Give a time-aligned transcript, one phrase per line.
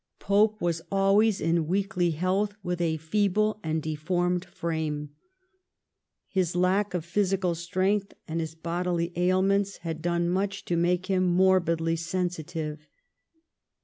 [0.17, 5.11] Pope was always in weakly health, with a feeble and deformed frame.
[6.27, 11.23] His lack of physical strength and his bodily ailments had done much to make him
[11.27, 12.87] morbidly sensitive.